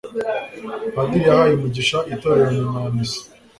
Padiri 0.93 1.25
yahaye 1.27 1.53
umugisha 1.55 1.97
itorero 2.13 2.49
nyuma 2.57 2.77
ya 2.83 2.91
misa 2.95 3.21